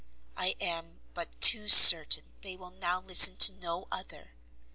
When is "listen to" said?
3.01-3.53